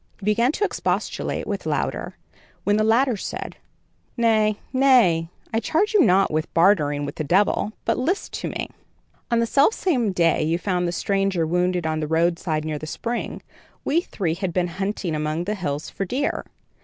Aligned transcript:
He 0.19 0.25
began 0.25 0.51
to 0.53 0.63
expostulate 0.63 1.45
with 1.45 1.67
Louder, 1.67 2.17
when 2.63 2.77
the 2.77 2.83
latter 2.83 3.15
said: 3.15 3.57
"Nay, 4.17 4.57
nay; 4.73 5.29
I 5.53 5.59
charge 5.59 5.93
you 5.93 5.99
not 6.01 6.31
with 6.31 6.51
bartering 6.55 7.05
with 7.05 7.17
the 7.17 7.23
devil; 7.23 7.73
but 7.85 7.99
list 7.99 8.33
to 8.41 8.49
me. 8.49 8.71
On 9.29 9.37
the 9.37 9.45
selfsame 9.45 10.09
day 10.09 10.41
you 10.41 10.57
found 10.57 10.87
the 10.87 10.91
stranger 10.91 11.45
wounded 11.45 11.85
at 11.85 11.99
the 11.99 12.07
road 12.07 12.39
side 12.39 12.65
near 12.65 12.79
the 12.79 12.87
spring, 12.87 13.43
we 13.85 14.01
three 14.01 14.33
had 14.33 14.51
been 14.53 14.69
hunting 14.69 15.13
among 15.13 15.43
the 15.43 15.53
hills 15.53 15.91
for 15.91 16.03
deer. 16.03 16.45